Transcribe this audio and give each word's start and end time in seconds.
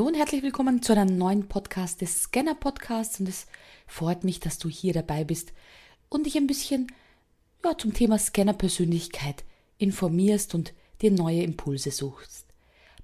Hallo 0.00 0.08
und 0.08 0.14
herzlich 0.14 0.42
willkommen 0.42 0.80
zu 0.80 0.96
einem 0.96 1.18
neuen 1.18 1.46
Podcast 1.46 2.00
des 2.00 2.22
Scanner 2.22 2.54
Podcasts 2.54 3.20
und 3.20 3.28
es 3.28 3.46
freut 3.86 4.24
mich, 4.24 4.40
dass 4.40 4.56
du 4.56 4.70
hier 4.70 4.94
dabei 4.94 5.24
bist 5.24 5.52
und 6.08 6.24
dich 6.24 6.38
ein 6.38 6.46
bisschen 6.46 6.86
ja, 7.62 7.76
zum 7.76 7.92
Thema 7.92 8.18
Scanner 8.18 8.54
Persönlichkeit 8.54 9.44
informierst 9.76 10.54
und 10.54 10.72
dir 11.02 11.10
neue 11.10 11.42
Impulse 11.42 11.90
suchst. 11.90 12.46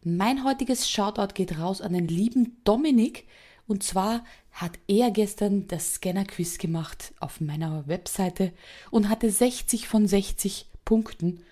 Mein 0.04 0.42
heutiges 0.42 0.88
Shoutout 0.88 1.34
geht 1.34 1.58
raus 1.58 1.82
an 1.82 1.92
den 1.92 2.08
lieben 2.08 2.56
Dominik 2.64 3.26
und 3.66 3.82
zwar 3.82 4.24
hat 4.52 4.78
er 4.88 5.10
gestern 5.10 5.68
das 5.68 5.96
Scanner 5.96 6.24
Quiz 6.24 6.56
gemacht 6.56 7.12
auf 7.20 7.42
meiner 7.42 7.86
Webseite 7.86 8.54
und 8.90 9.10
hatte 9.10 9.30
60 9.30 9.86
von 9.86 10.08
60 10.08 10.64
Punkten 10.86 11.42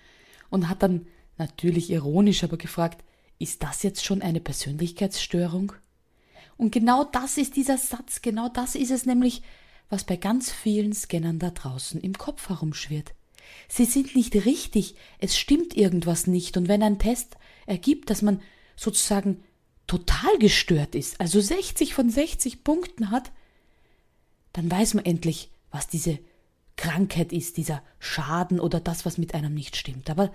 und 0.49 0.69
hat 0.69 0.81
dann 0.81 1.05
natürlich 1.37 1.91
ironisch 1.91 2.43
aber 2.43 2.57
gefragt, 2.57 3.03
ist 3.39 3.63
das 3.63 3.83
jetzt 3.83 4.05
schon 4.05 4.21
eine 4.21 4.39
Persönlichkeitsstörung? 4.39 5.73
Und 6.57 6.71
genau 6.71 7.03
das 7.03 7.37
ist 7.37 7.55
dieser 7.55 7.77
Satz, 7.77 8.21
genau 8.21 8.49
das 8.49 8.75
ist 8.75 8.91
es 8.91 9.05
nämlich, 9.05 9.41
was 9.89 10.03
bei 10.03 10.15
ganz 10.15 10.51
vielen 10.51 10.93
Scannern 10.93 11.39
da 11.39 11.51
draußen 11.51 11.99
im 12.01 12.17
Kopf 12.17 12.49
herumschwirrt. 12.49 13.13
Sie 13.67 13.85
sind 13.85 14.15
nicht 14.15 14.33
richtig, 14.45 14.95
es 15.19 15.37
stimmt 15.37 15.75
irgendwas 15.75 16.27
nicht, 16.27 16.57
und 16.57 16.67
wenn 16.67 16.81
ein 16.81 16.99
Test 16.99 17.37
ergibt, 17.65 18.09
dass 18.09 18.21
man 18.21 18.41
sozusagen 18.75 19.43
total 19.87 20.37
gestört 20.39 20.95
ist, 20.95 21.19
also 21.19 21.39
60 21.39 21.93
von 21.93 22.09
60 22.09 22.63
Punkten 22.63 23.11
hat, 23.11 23.31
dann 24.53 24.71
weiß 24.71 24.95
man 24.95 25.05
endlich, 25.05 25.51
was 25.69 25.87
diese 25.87 26.19
Krankheit 26.77 27.31
ist, 27.31 27.57
dieser 27.57 27.83
Schaden 27.99 28.59
oder 28.59 28.79
das, 28.79 29.05
was 29.05 29.17
mit 29.17 29.33
einem 29.33 29.53
nicht 29.53 29.75
stimmt. 29.75 30.09
Aber 30.09 30.31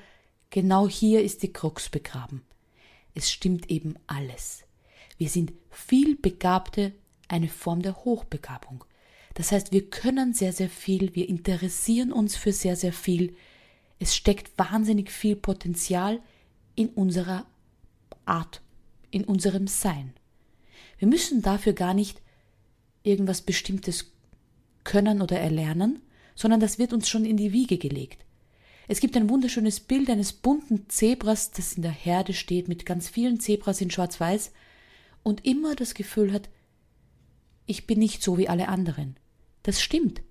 genau 0.51 0.89
hier 0.89 1.23
ist 1.23 1.43
die 1.43 1.53
Krux 1.53 1.89
begraben. 1.89 2.43
Es 3.15 3.31
stimmt 3.31 3.71
eben 3.71 3.95
alles. 4.07 4.65
Wir 5.19 5.29
sind 5.29 5.53
viel 5.71 6.17
Begabte, 6.17 6.93
eine 7.29 7.49
Form 7.49 7.83
der 7.83 8.05
Hochbegabung. 8.05 8.85
Das 9.35 9.53
heißt, 9.53 9.73
wir 9.73 9.89
können 9.89 10.35
sehr, 10.35 10.53
sehr 10.53 10.69
viel, 10.69 11.15
wir 11.15 11.29
interessieren 11.29 12.13
uns 12.13 12.37
für 12.37 12.53
sehr, 12.53 12.77
sehr 12.77 12.93
viel. 12.93 13.37
Es 13.99 14.17
steckt 14.17 14.59
wahnsinnig 14.59 15.11
viel 15.11 15.37
Potenzial 15.37 16.21
in 16.75 16.89
unserer 16.89 17.47
Art, 18.25 18.63
in 19.11 19.25
unserem 19.25 19.67
Sein. 19.67 20.15
Wir 20.99 21.09
müssen 21.09 21.43
dafür 21.43 21.73
gar 21.73 21.95
nicht 21.95 22.21
irgendwas 23.03 23.43
Bestimmtes 23.43 24.13
können 24.85 25.23
oder 25.23 25.39
erlernen, 25.39 26.03
sondern 26.35 26.61
das 26.61 26.79
wird 26.79 26.93
uns 26.93 27.09
schon 27.09 27.25
in 27.25 27.37
die 27.37 27.53
Wiege 27.53 27.79
gelegt. 27.79 28.25
Es 28.91 28.99
gibt 28.99 29.17
ein 29.17 29.31
wunderschönes 29.31 29.79
Bild 29.79 30.11
eines 30.11 30.33
bunten 30.33 30.89
Zebras, 30.89 31.53
das 31.53 31.75
in 31.75 31.83
der 31.83 31.93
Herde 31.93 32.35
steht, 32.35 32.67
mit 32.67 32.85
ganz 32.85 33.09
vielen 33.09 33.39
Zebras 33.39 33.81
in 33.81 33.89
Schwarz-Weiß 33.89 34.51
und 35.23 35.47
immer 35.47 35.77
das 35.77 35.95
Gefühl 35.95 36.33
hat, 36.33 36.49
ich 37.67 37.87
bin 37.87 38.01
nicht 38.01 38.21
so 38.21 38.37
wie 38.37 38.49
alle 38.49 38.67
anderen. 38.67 39.17
Das 39.63 39.81
stimmt. 39.81 40.23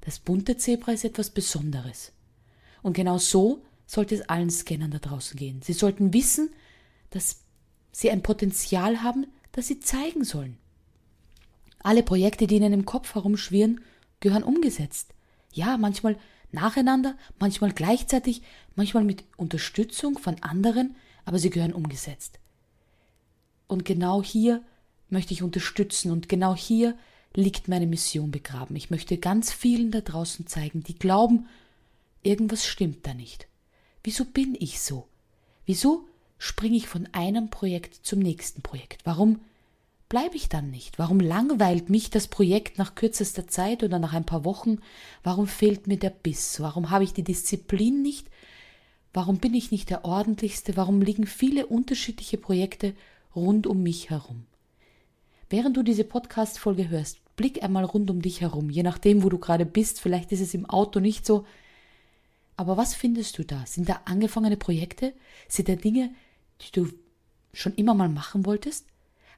Das 0.00 0.18
bunte 0.18 0.56
Zebra 0.56 0.92
ist 0.92 1.04
etwas 1.04 1.28
Besonderes. 1.28 2.12
Und 2.80 2.94
genau 2.94 3.18
so 3.18 3.66
sollte 3.84 4.14
es 4.14 4.26
allen 4.30 4.48
Scannern 4.48 4.92
da 4.92 4.98
draußen 4.98 5.36
gehen. 5.36 5.60
Sie 5.60 5.74
sollten 5.74 6.14
wissen, 6.14 6.48
dass 7.10 7.42
sie 7.92 8.10
ein 8.10 8.22
Potenzial 8.22 9.02
haben, 9.02 9.26
das 9.52 9.66
sie 9.66 9.78
zeigen 9.78 10.24
sollen. 10.24 10.56
Alle 11.80 12.02
Projekte, 12.02 12.46
die 12.46 12.56
ihnen 12.56 12.72
im 12.72 12.86
Kopf 12.86 13.14
herumschwirren, 13.14 13.82
gehören 14.20 14.42
umgesetzt. 14.42 15.12
Ja, 15.52 15.76
manchmal 15.76 16.16
nacheinander, 16.52 17.16
manchmal 17.38 17.72
gleichzeitig, 17.72 18.42
manchmal 18.76 19.04
mit 19.04 19.24
Unterstützung 19.36 20.18
von 20.18 20.42
anderen, 20.42 20.96
aber 21.24 21.38
sie 21.38 21.50
gehören 21.50 21.72
umgesetzt. 21.72 22.38
Und 23.66 23.84
genau 23.84 24.22
hier 24.22 24.62
möchte 25.08 25.32
ich 25.32 25.42
unterstützen 25.42 26.10
und 26.10 26.28
genau 26.28 26.56
hier 26.56 26.96
liegt 27.34 27.68
meine 27.68 27.86
Mission 27.86 28.30
begraben. 28.30 28.76
Ich 28.76 28.90
möchte 28.90 29.18
ganz 29.18 29.52
vielen 29.52 29.90
da 29.90 30.00
draußen 30.00 30.46
zeigen, 30.46 30.82
die 30.82 30.98
glauben, 30.98 31.46
irgendwas 32.22 32.66
stimmt 32.66 33.06
da 33.06 33.14
nicht. 33.14 33.46
Wieso 34.02 34.24
bin 34.24 34.56
ich 34.58 34.80
so? 34.80 35.06
Wieso 35.66 36.08
springe 36.38 36.76
ich 36.76 36.88
von 36.88 37.08
einem 37.12 37.50
Projekt 37.50 37.94
zum 38.04 38.18
nächsten 38.18 38.62
Projekt? 38.62 39.02
Warum 39.04 39.40
bleibe 40.10 40.36
ich 40.36 40.50
dann 40.50 40.70
nicht? 40.70 40.98
Warum 40.98 41.20
langweilt 41.20 41.88
mich 41.88 42.10
das 42.10 42.28
Projekt 42.28 42.76
nach 42.76 42.94
kürzester 42.94 43.46
Zeit 43.48 43.82
oder 43.82 43.98
nach 43.98 44.12
ein 44.12 44.26
paar 44.26 44.44
Wochen? 44.44 44.80
Warum 45.22 45.46
fehlt 45.46 45.86
mir 45.86 45.96
der 45.96 46.10
Biss? 46.10 46.60
Warum 46.60 46.90
habe 46.90 47.04
ich 47.04 47.14
die 47.14 47.22
Disziplin 47.22 48.02
nicht? 48.02 48.28
Warum 49.14 49.38
bin 49.38 49.54
ich 49.54 49.70
nicht 49.70 49.88
der 49.88 50.04
ordentlichste? 50.04 50.76
Warum 50.76 51.00
liegen 51.00 51.26
viele 51.26 51.66
unterschiedliche 51.66 52.36
Projekte 52.36 52.94
rund 53.34 53.66
um 53.66 53.82
mich 53.82 54.10
herum? 54.10 54.44
Während 55.48 55.76
du 55.76 55.82
diese 55.82 56.04
Podcast-Folge 56.04 56.88
hörst, 56.88 57.18
blick 57.36 57.62
einmal 57.62 57.84
rund 57.84 58.10
um 58.10 58.20
dich 58.20 58.40
herum, 58.40 58.68
je 58.68 58.82
nachdem, 58.82 59.22
wo 59.22 59.28
du 59.28 59.38
gerade 59.38 59.64
bist. 59.64 60.00
Vielleicht 60.00 60.32
ist 60.32 60.40
es 60.40 60.54
im 60.54 60.66
Auto 60.68 60.98
nicht 60.98 61.24
so. 61.24 61.46
Aber 62.56 62.76
was 62.76 62.94
findest 62.94 63.38
du 63.38 63.44
da? 63.44 63.64
Sind 63.64 63.88
da 63.88 64.00
angefangene 64.06 64.56
Projekte? 64.56 65.14
Sind 65.48 65.68
da 65.68 65.76
Dinge, 65.76 66.12
die 66.62 66.72
du 66.72 66.88
schon 67.52 67.74
immer 67.76 67.94
mal 67.94 68.08
machen 68.08 68.44
wolltest? 68.44 68.89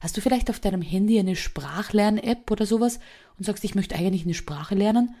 Hast 0.03 0.17
du 0.17 0.21
vielleicht 0.21 0.49
auf 0.49 0.59
deinem 0.59 0.81
Handy 0.81 1.17
eine 1.17 1.37
Sprachlern-App 1.37 2.51
oder 2.51 2.65
sowas 2.65 2.99
und 3.37 3.45
sagst, 3.45 3.63
ich 3.63 3.73
möchte 3.73 3.95
eigentlich 3.95 4.25
eine 4.25 4.33
Sprache 4.33 4.75
lernen? 4.75 5.15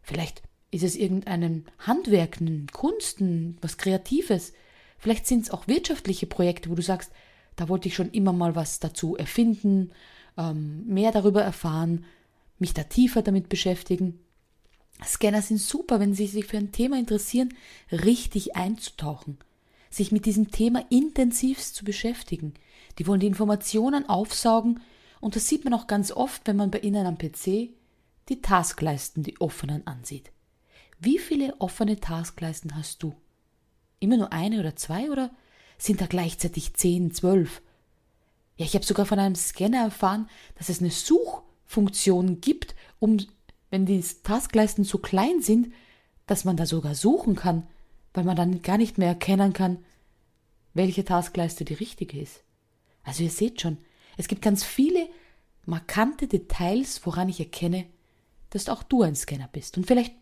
Vielleicht 0.00 0.42
ist 0.70 0.82
es 0.82 0.96
irgendein 0.96 1.66
Handwerk, 1.80 2.38
eine 2.40 2.64
Kunst, 2.72 3.18
was 3.60 3.76
Kreatives. 3.76 4.54
Vielleicht 4.96 5.26
sind 5.26 5.42
es 5.42 5.50
auch 5.50 5.68
wirtschaftliche 5.68 6.26
Projekte, 6.26 6.70
wo 6.70 6.74
du 6.74 6.80
sagst, 6.80 7.12
da 7.54 7.68
wollte 7.68 7.88
ich 7.88 7.94
schon 7.94 8.10
immer 8.12 8.32
mal 8.32 8.54
was 8.54 8.80
dazu 8.80 9.14
erfinden, 9.14 9.92
ähm, 10.38 10.86
mehr 10.86 11.12
darüber 11.12 11.42
erfahren, 11.42 12.06
mich 12.58 12.72
da 12.72 12.82
tiefer 12.82 13.20
damit 13.20 13.50
beschäftigen. 13.50 14.18
Scanner 15.04 15.42
sind 15.42 15.60
super, 15.60 16.00
wenn 16.00 16.14
sie 16.14 16.28
sich 16.28 16.46
für 16.46 16.56
ein 16.56 16.72
Thema 16.72 16.98
interessieren, 16.98 17.52
richtig 17.92 18.56
einzutauchen, 18.56 19.36
sich 19.90 20.12
mit 20.12 20.24
diesem 20.24 20.50
Thema 20.50 20.82
intensivst 20.88 21.74
zu 21.74 21.84
beschäftigen, 21.84 22.54
die 22.98 23.06
wollen 23.06 23.20
die 23.20 23.26
Informationen 23.26 24.08
aufsaugen 24.08 24.80
und 25.20 25.36
das 25.36 25.48
sieht 25.48 25.64
man 25.64 25.74
auch 25.74 25.86
ganz 25.86 26.12
oft, 26.12 26.46
wenn 26.46 26.56
man 26.56 26.70
bei 26.70 26.80
ihnen 26.80 27.06
am 27.06 27.18
PC 27.18 27.70
die 28.28 28.42
Taskleisten, 28.42 29.22
die 29.22 29.40
offenen 29.40 29.86
ansieht. 29.86 30.32
Wie 30.98 31.18
viele 31.18 31.54
offene 31.60 32.00
Taskleisten 32.00 32.74
hast 32.74 33.02
du? 33.02 33.14
Immer 34.00 34.16
nur 34.16 34.32
eine 34.32 34.60
oder 34.60 34.76
zwei 34.76 35.10
oder 35.10 35.30
sind 35.78 36.00
da 36.00 36.06
gleichzeitig 36.06 36.74
zehn, 36.74 37.12
zwölf? 37.12 37.62
Ja, 38.56 38.64
ich 38.64 38.74
habe 38.74 38.84
sogar 38.84 39.04
von 39.04 39.18
einem 39.18 39.34
Scanner 39.34 39.82
erfahren, 39.82 40.28
dass 40.56 40.70
es 40.70 40.80
eine 40.80 40.90
Suchfunktion 40.90 42.40
gibt, 42.40 42.74
um, 42.98 43.18
wenn 43.70 43.84
die 43.84 44.02
Taskleisten 44.22 44.84
zu 44.84 44.98
klein 44.98 45.42
sind, 45.42 45.72
dass 46.26 46.44
man 46.44 46.56
da 46.56 46.66
sogar 46.66 46.94
suchen 46.94 47.36
kann, 47.36 47.66
weil 48.14 48.24
man 48.24 48.36
dann 48.36 48.62
gar 48.62 48.78
nicht 48.78 48.96
mehr 48.96 49.08
erkennen 49.08 49.52
kann, 49.52 49.84
welche 50.72 51.04
Taskleiste 51.04 51.64
die 51.64 51.74
richtige 51.74 52.20
ist. 52.20 52.42
Also 53.06 53.22
ihr 53.22 53.30
seht 53.30 53.60
schon, 53.62 53.78
es 54.18 54.28
gibt 54.28 54.42
ganz 54.42 54.64
viele 54.64 55.08
markante 55.64 56.26
Details, 56.26 57.00
woran 57.06 57.28
ich 57.28 57.40
erkenne, 57.40 57.86
dass 58.50 58.68
auch 58.68 58.82
du 58.82 59.02
ein 59.02 59.14
Scanner 59.14 59.48
bist. 59.50 59.78
Und 59.78 59.86
vielleicht 59.86 60.14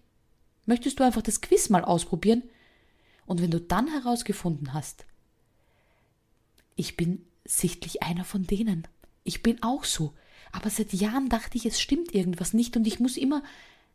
möchtest 0.66 1.00
du 1.00 1.04
einfach 1.04 1.22
das 1.22 1.40
Quiz 1.40 1.70
mal 1.70 1.82
ausprobieren. 1.82 2.42
Und 3.26 3.40
wenn 3.40 3.50
du 3.50 3.60
dann 3.60 3.88
herausgefunden 3.88 4.74
hast, 4.74 5.06
ich 6.76 6.96
bin 6.96 7.24
sichtlich 7.44 8.02
einer 8.02 8.24
von 8.24 8.46
denen. 8.46 8.86
Ich 9.24 9.42
bin 9.42 9.62
auch 9.62 9.84
so. 9.84 10.12
Aber 10.52 10.68
seit 10.68 10.92
Jahren 10.92 11.30
dachte 11.30 11.56
ich, 11.56 11.64
es 11.64 11.80
stimmt 11.80 12.14
irgendwas 12.14 12.52
nicht 12.52 12.76
und 12.76 12.86
ich 12.86 13.00
muss 13.00 13.16
immer 13.16 13.42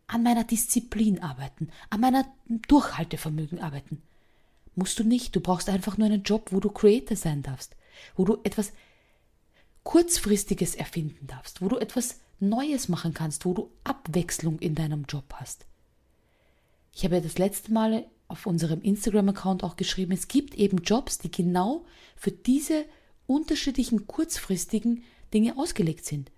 an 0.08 0.24
meiner 0.24 0.44
Disziplin 0.44 1.22
arbeiten, 1.22 1.70
an 1.92 2.02
meiner 2.02 2.26
Durchhaltevermögen 2.68 3.60
arbeiten. 3.60 4.02
Musst 4.74 4.98
du 4.98 5.04
nicht, 5.04 5.36
du 5.36 5.42
brauchst 5.42 5.70
einfach 5.70 5.98
nur 5.98 6.08
einen 6.08 6.24
Job, 6.24 6.52
wo 6.52 6.60
du 6.60 6.70
Creator 6.70 7.16
sein 7.16 7.44
darfst 7.44 7.76
wo 8.16 8.26
du 8.26 8.38
etwas 8.44 8.72
Kurzfristiges 9.84 10.76
erfinden 10.76 11.28
darfst, 11.28 11.62
wo 11.62 11.68
du 11.68 11.78
etwas 11.78 12.20
Neues 12.40 12.90
machen 12.90 13.14
kannst, 13.14 13.46
wo 13.46 13.54
du 13.54 13.72
Abwechslung 13.84 14.60
in 14.60 14.76
deinem 14.76 15.06
Job 15.06 15.26
hast. 15.34 15.66
Ich 16.94 17.04
habe 17.04 17.16
ja 17.16 17.22
das 17.22 17.38
letzte 17.38 17.72
Mal 17.72 18.06
auf 18.28 18.46
unserem 18.46 18.82
Instagram-Account 18.82 19.64
auch 19.64 19.76
geschrieben, 19.76 20.12
es 20.12 20.28
gibt 20.28 20.56
eben 20.56 20.80
Jobs, 20.80 21.18
die 21.18 21.32
genau 21.32 21.86
für 22.16 22.32
diese 22.32 22.86
unterschiedlichen 23.26 24.08
kurzfristigen 24.08 25.04
Dinge 25.34 25.58
ausgelegt 25.58 26.06
sind. 26.06 26.32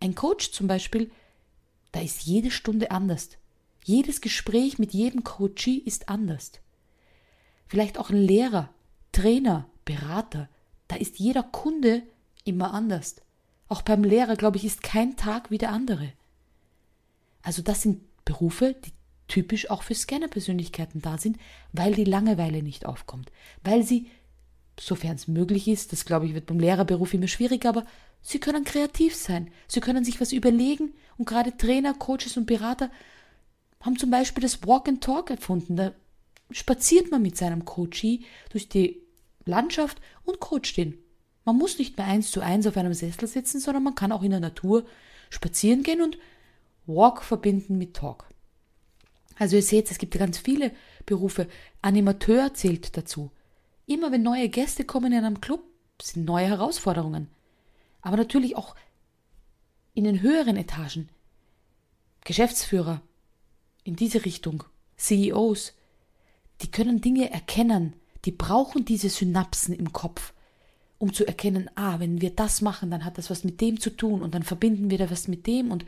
Ein 0.00 0.14
Coach 0.14 0.52
zum 0.52 0.66
Beispiel, 0.66 1.10
da 1.92 2.00
ist 2.00 2.22
jede 2.22 2.50
Stunde 2.50 2.90
anders. 2.90 3.30
Jedes 3.84 4.20
Gespräch 4.20 4.78
mit 4.78 4.92
jedem 4.92 5.24
Coachee 5.24 5.76
ist 5.76 6.08
anders. 6.08 6.52
Vielleicht 7.66 7.98
auch 7.98 8.10
ein 8.10 8.22
Lehrer, 8.22 8.70
Trainer, 9.12 9.68
Berater, 9.84 10.48
da 10.88 10.96
ist 10.96 11.18
jeder 11.18 11.42
Kunde 11.42 12.02
immer 12.44 12.74
anders. 12.74 13.16
Auch 13.68 13.82
beim 13.82 14.02
Lehrer, 14.02 14.36
glaube 14.36 14.56
ich, 14.56 14.64
ist 14.64 14.82
kein 14.82 15.16
Tag 15.16 15.50
wie 15.50 15.58
der 15.58 15.70
andere. 15.70 16.12
Also 17.42 17.62
das 17.62 17.82
sind 17.82 18.00
Berufe, 18.24 18.74
die 18.84 18.92
typisch 19.28 19.70
auch 19.70 19.82
für 19.82 19.94
Scanner-Persönlichkeiten 19.94 21.02
da 21.02 21.18
sind, 21.18 21.38
weil 21.72 21.94
die 21.94 22.04
Langeweile 22.04 22.62
nicht 22.62 22.86
aufkommt, 22.86 23.30
weil 23.62 23.82
sie 23.82 24.06
sofern 24.80 25.16
es 25.16 25.28
möglich 25.28 25.68
ist, 25.68 25.92
das 25.92 26.04
glaube 26.04 26.26
ich 26.26 26.34
wird 26.34 26.46
beim 26.46 26.60
Lehrerberuf 26.60 27.12
immer 27.12 27.28
schwieriger, 27.28 27.70
aber 27.70 27.84
sie 28.22 28.38
können 28.38 28.64
kreativ 28.64 29.14
sein. 29.14 29.50
Sie 29.66 29.80
können 29.80 30.04
sich 30.04 30.20
was 30.20 30.32
überlegen 30.32 30.94
und 31.16 31.28
gerade 31.28 31.56
Trainer, 31.56 31.94
Coaches 31.94 32.36
und 32.36 32.46
Berater 32.46 32.90
haben 33.80 33.98
zum 33.98 34.10
Beispiel 34.10 34.42
das 34.42 34.66
Walk 34.66 34.88
and 34.88 35.02
Talk 35.02 35.30
erfunden. 35.30 35.76
Da 35.76 35.92
spaziert 36.50 37.10
man 37.10 37.22
mit 37.22 37.36
seinem 37.36 37.64
Coachie 37.64 38.24
durch 38.50 38.68
die 38.68 39.02
Landschaft 39.48 40.00
und 40.24 40.40
coacht 40.40 40.78
ihn. 40.78 40.98
Man 41.44 41.56
muss 41.56 41.78
nicht 41.78 41.96
mehr 41.96 42.06
eins 42.06 42.30
zu 42.30 42.40
eins 42.40 42.66
auf 42.66 42.76
einem 42.76 42.94
Sessel 42.94 43.26
sitzen, 43.26 43.58
sondern 43.58 43.82
man 43.82 43.94
kann 43.94 44.12
auch 44.12 44.22
in 44.22 44.30
der 44.30 44.40
Natur 44.40 44.84
spazieren 45.30 45.82
gehen 45.82 46.02
und 46.02 46.18
Walk 46.86 47.22
verbinden 47.22 47.78
mit 47.78 47.94
Talk. 47.94 48.28
Also 49.36 49.56
ihr 49.56 49.62
seht, 49.62 49.90
es 49.90 49.98
gibt 49.98 50.14
ganz 50.14 50.38
viele 50.38 50.72
Berufe. 51.06 51.48
Animateur 51.80 52.54
zählt 52.54 52.96
dazu. 52.96 53.30
Immer 53.86 54.12
wenn 54.12 54.22
neue 54.22 54.48
Gäste 54.48 54.84
kommen 54.84 55.12
in 55.12 55.24
einem 55.24 55.40
Club, 55.40 55.62
sind 56.02 56.26
neue 56.26 56.46
Herausforderungen. 56.46 57.28
Aber 58.02 58.16
natürlich 58.16 58.56
auch 58.56 58.74
in 59.94 60.04
den 60.04 60.22
höheren 60.22 60.56
Etagen. 60.56 61.08
Geschäftsführer 62.24 63.00
in 63.84 63.96
diese 63.96 64.24
Richtung, 64.24 64.64
CEOs, 64.96 65.72
die 66.60 66.70
können 66.70 67.00
Dinge 67.00 67.30
erkennen, 67.30 67.94
die 68.24 68.32
brauchen 68.32 68.84
diese 68.84 69.08
Synapsen 69.08 69.74
im 69.74 69.92
Kopf, 69.92 70.32
um 70.98 71.12
zu 71.12 71.26
erkennen, 71.26 71.70
ah, 71.76 72.00
wenn 72.00 72.20
wir 72.20 72.30
das 72.30 72.60
machen, 72.60 72.90
dann 72.90 73.04
hat 73.04 73.18
das 73.18 73.30
was 73.30 73.44
mit 73.44 73.60
dem 73.60 73.78
zu 73.78 73.90
tun 73.90 74.22
und 74.22 74.34
dann 74.34 74.42
verbinden 74.42 74.90
wir 74.90 74.98
da 74.98 75.10
was 75.10 75.28
mit 75.28 75.46
dem 75.46 75.70
und 75.70 75.84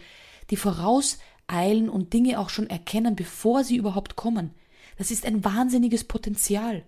die 0.50 0.56
vorauseilen 0.56 1.88
und 1.88 2.12
Dinge 2.12 2.38
auch 2.38 2.50
schon 2.50 2.70
erkennen, 2.70 3.16
bevor 3.16 3.64
sie 3.64 3.76
überhaupt 3.76 4.16
kommen. 4.16 4.50
Das 4.98 5.10
ist 5.10 5.24
ein 5.24 5.44
wahnsinniges 5.44 6.04
Potenzial. 6.04 6.84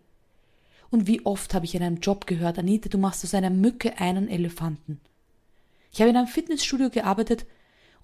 Und 0.90 1.06
wie 1.06 1.24
oft 1.24 1.54
habe 1.54 1.64
ich 1.64 1.74
in 1.74 1.82
einem 1.82 2.00
Job 2.00 2.26
gehört, 2.26 2.58
Anita, 2.58 2.88
du 2.88 2.98
machst 2.98 3.24
aus 3.24 3.34
einer 3.34 3.50
Mücke 3.50 3.98
einen 3.98 4.28
Elefanten. 4.28 5.00
Ich 5.90 6.00
habe 6.00 6.10
in 6.10 6.16
einem 6.16 6.26
Fitnessstudio 6.26 6.90
gearbeitet 6.90 7.46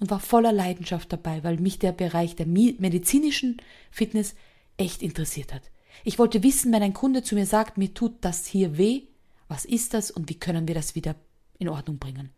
und 0.01 0.11
war 0.11 0.21
voller 0.21 0.53
Leidenschaft 0.53 1.13
dabei, 1.13 1.45
weil 1.45 1.59
mich 1.59 1.79
der 1.79 1.93
Bereich 1.93 2.37
der 2.37 2.47
medizinischen 2.47 3.59
Fitness 3.91 4.35
echt 4.77 5.03
interessiert 5.03 5.53
hat. 5.53 5.63
Ich 6.05 6.19
wollte 6.19 6.43
wissen, 6.43 6.73
wenn 6.73 6.83
ein 6.83 6.95
Kunde 6.95 7.23
zu 7.23 7.35
mir 7.35 7.47
sagt, 7.47 7.79
mir 7.79 7.93
tut 7.93 8.17
das 8.21 8.47
hier 8.47 8.79
weh, 8.79 9.03
was 9.49 9.65
ist 9.65 9.95
das 9.95 10.11
und 10.11 10.29
wie 10.29 10.39
können 10.39 10.69
wir 10.69 10.75
das 10.75 10.95
wieder 10.95 11.15
in 11.59 11.69
Ordnung 11.69 11.99
bringen. 11.99 12.31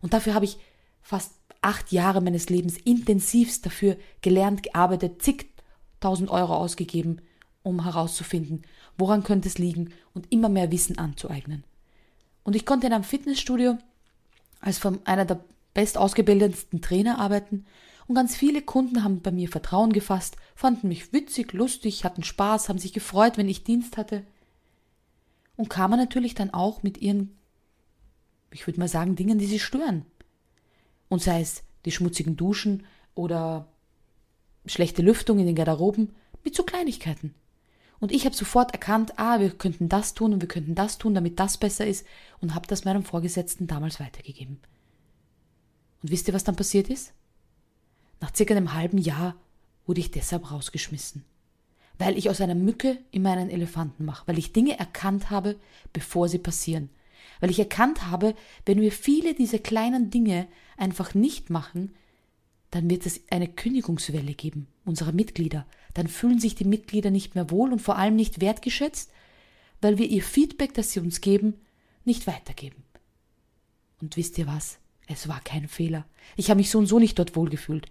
Und 0.00 0.12
dafür 0.12 0.34
habe 0.34 0.44
ich 0.44 0.58
fast 1.02 1.32
acht 1.60 1.92
Jahre 1.92 2.20
meines 2.20 2.48
Lebens 2.48 2.76
intensivst 2.76 3.64
dafür 3.64 3.96
gelernt, 4.20 4.62
gearbeitet, 4.62 5.22
zigtausend 5.22 6.30
Euro 6.30 6.54
ausgegeben, 6.54 7.20
um 7.62 7.84
herauszufinden, 7.84 8.62
woran 8.98 9.22
könnte 9.22 9.48
es 9.48 9.58
liegen 9.58 9.92
und 10.14 10.30
immer 10.32 10.48
mehr 10.48 10.70
Wissen 10.72 10.98
anzueignen. 10.98 11.64
Und 12.44 12.56
ich 12.56 12.66
konnte 12.66 12.86
in 12.88 12.92
einem 12.92 13.04
Fitnessstudio 13.04 13.78
als 14.60 14.78
von 14.78 15.04
einer 15.06 15.24
der 15.24 15.44
bestausgebildetsten 15.74 16.82
Trainer 16.82 17.18
arbeiten 17.18 17.64
und 18.06 18.14
ganz 18.14 18.36
viele 18.36 18.62
Kunden 18.62 19.04
haben 19.04 19.20
bei 19.20 19.30
mir 19.30 19.48
Vertrauen 19.48 19.92
gefasst, 19.92 20.36
fanden 20.54 20.88
mich 20.88 21.12
witzig, 21.12 21.52
lustig, 21.52 22.04
hatten 22.04 22.22
Spaß, 22.22 22.68
haben 22.68 22.78
sich 22.78 22.92
gefreut, 22.92 23.38
wenn 23.38 23.48
ich 23.48 23.64
Dienst 23.64 23.96
hatte 23.96 24.24
und 25.56 25.70
kamen 25.70 25.98
natürlich 25.98 26.34
dann 26.34 26.50
auch 26.50 26.82
mit 26.82 26.98
ihren, 26.98 27.38
ich 28.50 28.66
würde 28.66 28.80
mal 28.80 28.88
sagen, 28.88 29.16
Dingen, 29.16 29.38
die 29.38 29.46
sie 29.46 29.58
stören. 29.58 30.04
Und 31.08 31.22
sei 31.22 31.40
es 31.40 31.62
die 31.84 31.92
schmutzigen 31.92 32.36
Duschen 32.36 32.86
oder 33.14 33.68
schlechte 34.66 35.02
Lüftung 35.02 35.38
in 35.38 35.46
den 35.46 35.54
Garderoben, 35.54 36.14
mit 36.44 36.54
so 36.54 36.62
Kleinigkeiten. 36.62 37.34
Und 38.00 38.10
ich 38.10 38.24
habe 38.24 38.34
sofort 38.34 38.72
erkannt, 38.72 39.18
ah, 39.18 39.38
wir 39.38 39.50
könnten 39.50 39.88
das 39.88 40.14
tun 40.14 40.32
und 40.32 40.40
wir 40.40 40.48
könnten 40.48 40.74
das 40.74 40.98
tun, 40.98 41.14
damit 41.14 41.38
das 41.38 41.56
besser 41.56 41.86
ist 41.86 42.04
und 42.40 42.54
habe 42.54 42.66
das 42.66 42.84
meinem 42.84 43.04
Vorgesetzten 43.04 43.68
damals 43.68 44.00
weitergegeben. 44.00 44.58
Und 46.02 46.10
wisst 46.10 46.26
ihr, 46.26 46.34
was 46.34 46.42
dann 46.42 46.56
passiert 46.56 46.90
ist? 46.90 47.12
Nach 48.22 48.34
circa 48.34 48.54
einem 48.54 48.72
halben 48.72 48.96
Jahr 48.96 49.36
wurde 49.84 50.00
ich 50.00 50.10
deshalb 50.10 50.50
rausgeschmissen. 50.50 51.26
Weil 51.98 52.16
ich 52.16 52.30
aus 52.30 52.40
einer 52.40 52.54
Mücke 52.54 52.96
immer 53.10 53.32
einen 53.32 53.50
Elefanten 53.50 54.06
mache, 54.06 54.26
weil 54.26 54.38
ich 54.38 54.54
Dinge 54.54 54.78
erkannt 54.78 55.28
habe, 55.28 55.56
bevor 55.92 56.30
sie 56.30 56.38
passieren 56.38 56.88
weil 57.42 57.50
ich 57.50 57.58
erkannt 57.58 58.06
habe, 58.06 58.36
wenn 58.66 58.80
wir 58.80 58.92
viele 58.92 59.34
dieser 59.34 59.58
kleinen 59.58 60.10
Dinge 60.10 60.46
einfach 60.76 61.12
nicht 61.12 61.50
machen, 61.50 61.92
dann 62.70 62.88
wird 62.88 63.04
es 63.04 63.20
eine 63.30 63.48
Kündigungswelle 63.48 64.34
geben 64.34 64.68
unserer 64.84 65.10
Mitglieder. 65.10 65.66
Dann 65.92 66.06
fühlen 66.06 66.38
sich 66.38 66.54
die 66.54 66.64
Mitglieder 66.64 67.10
nicht 67.10 67.34
mehr 67.34 67.50
wohl 67.50 67.72
und 67.72 67.82
vor 67.82 67.98
allem 67.98 68.14
nicht 68.14 68.40
wertgeschätzt, 68.40 69.10
weil 69.80 69.98
wir 69.98 70.06
ihr 70.06 70.22
Feedback, 70.22 70.72
das 70.74 70.92
sie 70.92 71.00
uns 71.00 71.20
geben, 71.20 71.54
nicht 72.04 72.28
weitergeben. 72.28 72.84
Und 74.00 74.16
wisst 74.16 74.38
ihr 74.38 74.46
was? 74.46 74.78
Es 75.08 75.26
war 75.26 75.40
kein 75.40 75.66
Fehler. 75.66 76.06
Ich 76.36 76.48
habe 76.48 76.58
mich 76.58 76.70
so 76.70 76.78
und 76.78 76.86
so 76.86 77.00
nicht 77.00 77.18
dort 77.18 77.34
wohlgefühlt. 77.34 77.90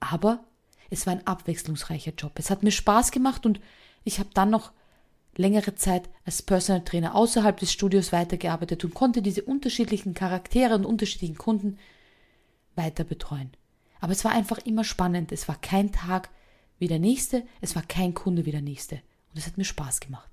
Aber 0.00 0.44
es 0.90 1.06
war 1.06 1.12
ein 1.12 1.26
abwechslungsreicher 1.26 2.12
Job. 2.16 2.32
Es 2.36 2.50
hat 2.50 2.62
mir 2.62 2.70
Spaß 2.70 3.10
gemacht 3.10 3.46
und 3.46 3.60
ich 4.04 4.18
habe 4.18 4.30
dann 4.34 4.50
noch 4.50 4.72
längere 5.36 5.74
Zeit 5.74 6.08
als 6.24 6.42
Personal 6.42 6.84
Trainer 6.84 7.14
außerhalb 7.14 7.58
des 7.58 7.72
Studios 7.72 8.12
weitergearbeitet 8.12 8.84
und 8.84 8.94
konnte 8.94 9.22
diese 9.22 9.42
unterschiedlichen 9.42 10.14
Charaktere 10.14 10.74
und 10.74 10.84
unterschiedlichen 10.84 11.38
Kunden 11.38 11.78
weiter 12.74 13.04
betreuen. 13.04 13.50
Aber 14.00 14.12
es 14.12 14.24
war 14.24 14.32
einfach 14.32 14.58
immer 14.58 14.84
spannend. 14.84 15.32
Es 15.32 15.48
war 15.48 15.60
kein 15.60 15.92
Tag 15.92 16.30
wie 16.78 16.88
der 16.88 16.98
nächste, 16.98 17.44
es 17.60 17.74
war 17.74 17.82
kein 17.82 18.14
Kunde 18.14 18.46
wie 18.46 18.52
der 18.52 18.62
nächste. 18.62 18.96
Und 19.30 19.38
es 19.38 19.46
hat 19.46 19.58
mir 19.58 19.64
Spaß 19.64 20.00
gemacht. 20.00 20.28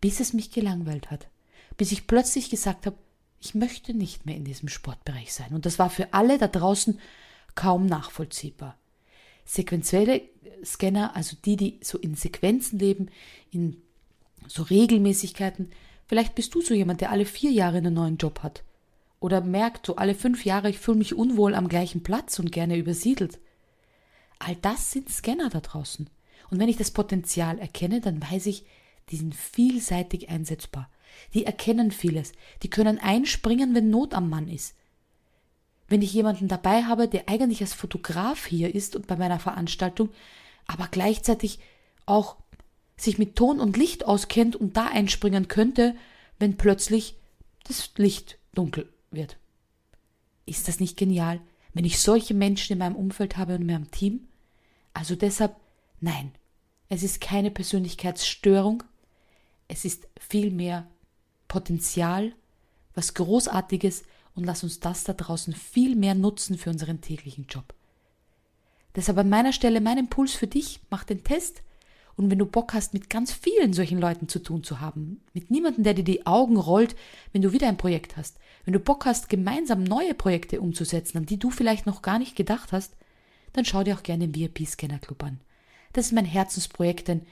Bis 0.00 0.20
es 0.20 0.32
mich 0.32 0.50
gelangweilt 0.50 1.10
hat. 1.10 1.28
Bis 1.76 1.92
ich 1.92 2.06
plötzlich 2.06 2.50
gesagt 2.50 2.86
habe, 2.86 2.96
ich 3.40 3.54
möchte 3.54 3.94
nicht 3.94 4.26
mehr 4.26 4.36
in 4.36 4.44
diesem 4.44 4.68
Sportbereich 4.68 5.32
sein. 5.32 5.52
Und 5.52 5.66
das 5.66 5.78
war 5.78 5.90
für 5.90 6.12
alle 6.12 6.38
da 6.38 6.48
draußen 6.48 6.98
kaum 7.54 7.86
nachvollziehbar. 7.86 8.76
Sequenzielle 9.46 10.22
Scanner, 10.64 11.16
also 11.16 11.36
die, 11.44 11.56
die 11.56 11.80
so 11.82 11.98
in 11.98 12.14
Sequenzen 12.14 12.78
leben, 12.78 13.08
in 13.50 13.76
so 14.46 14.62
Regelmäßigkeiten. 14.62 15.70
Vielleicht 16.06 16.34
bist 16.34 16.54
du 16.54 16.60
so 16.60 16.74
jemand, 16.74 17.00
der 17.00 17.10
alle 17.10 17.24
vier 17.24 17.50
Jahre 17.50 17.78
einen 17.78 17.94
neuen 17.94 18.16
Job 18.16 18.42
hat. 18.42 18.62
Oder 19.20 19.40
merkt, 19.40 19.86
so 19.86 19.96
alle 19.96 20.14
fünf 20.14 20.44
Jahre, 20.44 20.68
ich 20.68 20.78
fühle 20.78 20.98
mich 20.98 21.14
unwohl 21.14 21.54
am 21.54 21.68
gleichen 21.68 22.02
Platz 22.02 22.38
und 22.38 22.52
gerne 22.52 22.76
übersiedelt. 22.76 23.38
All 24.38 24.56
das 24.56 24.92
sind 24.92 25.08
Scanner 25.08 25.48
da 25.48 25.60
draußen. 25.60 26.10
Und 26.50 26.58
wenn 26.58 26.68
ich 26.68 26.76
das 26.76 26.90
Potenzial 26.90 27.58
erkenne, 27.58 28.00
dann 28.00 28.22
weiß 28.22 28.46
ich, 28.46 28.64
die 29.10 29.16
sind 29.16 29.34
vielseitig 29.34 30.28
einsetzbar. 30.28 30.90
Die 31.34 31.44
erkennen 31.44 31.90
vieles. 31.90 32.32
Die 32.62 32.70
können 32.70 32.98
einspringen, 32.98 33.74
wenn 33.74 33.90
Not 33.90 34.14
am 34.14 34.28
Mann 34.28 34.48
ist. 34.48 34.74
Wenn 35.88 36.02
ich 36.02 36.12
jemanden 36.12 36.48
dabei 36.48 36.84
habe, 36.84 37.08
der 37.08 37.28
eigentlich 37.28 37.60
als 37.60 37.74
Fotograf 37.74 38.46
hier 38.46 38.74
ist 38.74 38.96
und 38.96 39.06
bei 39.06 39.16
meiner 39.16 39.38
Veranstaltung, 39.38 40.10
aber 40.66 40.88
gleichzeitig 40.90 41.60
auch 42.06 42.36
sich 42.96 43.18
mit 43.18 43.36
Ton 43.36 43.60
und 43.60 43.76
Licht 43.76 44.06
auskennt 44.06 44.56
und 44.56 44.76
da 44.76 44.86
einspringen 44.86 45.48
könnte, 45.48 45.94
wenn 46.38 46.56
plötzlich 46.56 47.16
das 47.64 47.92
Licht 47.96 48.38
dunkel 48.54 48.92
wird. 49.10 49.36
Ist 50.46 50.68
das 50.68 50.80
nicht 50.80 50.96
genial, 50.96 51.40
wenn 51.74 51.84
ich 51.84 51.98
solche 51.98 52.34
Menschen 52.34 52.72
in 52.72 52.78
meinem 52.78 52.96
Umfeld 52.96 53.36
habe 53.36 53.54
und 53.54 53.62
in 53.62 53.66
meinem 53.66 53.90
Team? 53.90 54.28
Also 54.94 55.14
deshalb, 55.14 55.56
nein, 56.00 56.32
es 56.88 57.02
ist 57.02 57.20
keine 57.20 57.50
Persönlichkeitsstörung, 57.50 58.82
es 59.68 59.84
ist 59.84 60.08
vielmehr 60.18 60.86
Potenzial, 61.48 62.32
was 62.94 63.14
Großartiges 63.14 64.04
und 64.36 64.44
lass 64.44 64.62
uns 64.62 64.78
das 64.78 65.02
da 65.04 65.14
draußen 65.14 65.54
viel 65.54 65.96
mehr 65.96 66.14
nutzen 66.14 66.56
für 66.56 66.70
unseren 66.70 67.00
täglichen 67.00 67.46
Job. 67.48 67.74
Deshalb 68.94 69.18
an 69.18 69.28
meiner 69.28 69.52
Stelle 69.52 69.80
mein 69.80 69.98
Impuls 69.98 70.34
für 70.34 70.46
dich, 70.46 70.80
mach 70.90 71.04
den 71.04 71.24
Test, 71.24 71.62
und 72.16 72.30
wenn 72.30 72.38
du 72.38 72.46
Bock 72.46 72.72
hast, 72.72 72.94
mit 72.94 73.10
ganz 73.10 73.30
vielen 73.30 73.74
solchen 73.74 73.98
Leuten 73.98 74.26
zu 74.28 74.38
tun 74.38 74.64
zu 74.64 74.80
haben, 74.80 75.20
mit 75.34 75.50
niemandem, 75.50 75.84
der 75.84 75.92
dir 75.92 76.04
die 76.04 76.24
Augen 76.26 76.56
rollt, 76.56 76.96
wenn 77.32 77.42
du 77.42 77.52
wieder 77.52 77.68
ein 77.68 77.76
Projekt 77.76 78.16
hast, 78.16 78.38
wenn 78.64 78.72
du 78.72 78.80
Bock 78.80 79.04
hast, 79.04 79.28
gemeinsam 79.28 79.84
neue 79.84 80.14
Projekte 80.14 80.60
umzusetzen, 80.60 81.18
an 81.18 81.26
die 81.26 81.38
du 81.38 81.50
vielleicht 81.50 81.84
noch 81.84 82.00
gar 82.00 82.18
nicht 82.18 82.34
gedacht 82.34 82.72
hast, 82.72 82.96
dann 83.52 83.66
schau 83.66 83.84
dir 83.84 83.96
auch 83.96 84.02
gerne 84.02 84.28
den 84.28 84.34
VIP 84.34 84.66
Scanner 84.66 84.98
Club 84.98 85.22
an. 85.24 85.40
Das 85.92 86.06
ist 86.06 86.12
mein 86.12 86.24
Herzensprojekt, 86.24 87.08
denn 87.08 87.22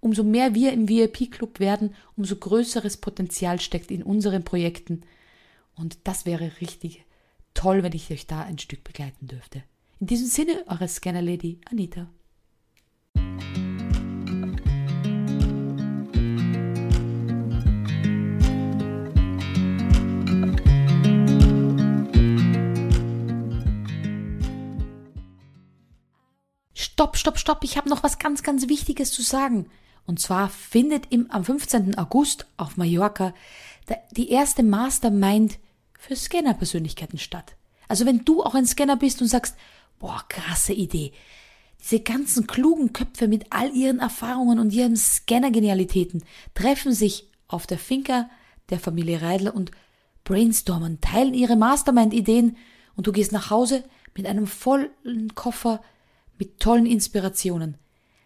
umso 0.00 0.24
mehr 0.24 0.54
wir 0.54 0.72
im 0.72 0.88
VIP 0.88 1.30
Club 1.30 1.60
werden, 1.60 1.94
umso 2.16 2.34
größeres 2.36 2.96
Potenzial 2.96 3.60
steckt 3.60 3.92
in 3.92 4.02
unseren 4.02 4.44
Projekten. 4.44 5.02
Und 5.82 5.98
das 6.04 6.26
wäre 6.26 6.60
richtig 6.60 7.04
toll, 7.54 7.82
wenn 7.82 7.92
ich 7.92 8.08
euch 8.12 8.28
da 8.28 8.42
ein 8.42 8.56
Stück 8.56 8.84
begleiten 8.84 9.26
dürfte. 9.26 9.64
In 9.98 10.06
diesem 10.06 10.28
Sinne, 10.28 10.62
eure 10.68 10.86
Scanner 10.86 11.20
Lady 11.20 11.60
Anita. 11.68 12.08
stopp, 26.74 27.16
stopp, 27.16 27.38
stopp, 27.38 27.64
ich 27.64 27.76
habe 27.76 27.88
noch 27.88 28.04
was 28.04 28.20
ganz, 28.20 28.44
ganz 28.44 28.68
Wichtiges 28.68 29.10
zu 29.10 29.22
sagen. 29.22 29.68
Und 30.06 30.20
zwar 30.20 30.48
findet 30.48 31.10
im, 31.10 31.28
am 31.32 31.44
15. 31.44 31.98
August 31.98 32.46
auf 32.56 32.76
Mallorca 32.76 33.34
die 34.12 34.30
erste 34.30 34.62
Mastermind 34.62 35.58
für 36.02 36.16
Scanner-Persönlichkeiten 36.16 37.18
statt. 37.18 37.54
Also 37.86 38.06
wenn 38.06 38.24
du 38.24 38.42
auch 38.42 38.54
ein 38.54 38.66
Scanner 38.66 38.96
bist 38.96 39.22
und 39.22 39.28
sagst, 39.28 39.56
boah, 40.00 40.24
krasse 40.28 40.72
Idee. 40.72 41.12
Diese 41.80 42.00
ganzen 42.00 42.46
klugen 42.46 42.92
Köpfe 42.92 43.28
mit 43.28 43.46
all 43.50 43.72
ihren 43.72 44.00
Erfahrungen 44.00 44.58
und 44.58 44.72
ihren 44.72 44.96
Scanner-Genialitäten 44.96 46.24
treffen 46.54 46.92
sich 46.92 47.28
auf 47.46 47.66
der 47.68 47.78
Finca 47.78 48.28
der 48.70 48.80
Familie 48.80 49.22
Reidler 49.22 49.54
und 49.54 49.70
brainstormen, 50.24 51.00
teilen 51.00 51.34
ihre 51.34 51.56
Mastermind-Ideen 51.56 52.56
und 52.96 53.06
du 53.06 53.12
gehst 53.12 53.30
nach 53.30 53.50
Hause 53.50 53.84
mit 54.16 54.26
einem 54.26 54.46
vollen 54.46 55.34
Koffer 55.34 55.82
mit 56.36 56.58
tollen 56.58 56.86
Inspirationen. 56.86 57.78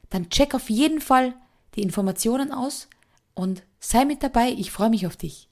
Dann 0.09 0.31
check 0.31 0.55
auf 0.55 0.71
jeden 0.71 1.03
Fall 1.03 1.35
die 1.75 1.83
Informationen 1.83 2.53
aus 2.53 2.89
und 3.35 3.65
sei 3.81 4.07
mit 4.07 4.23
dabei. 4.23 4.51
Ich 4.53 4.71
freue 4.71 4.91
mich 4.91 5.07
auf 5.07 5.17
dich. 5.17 5.51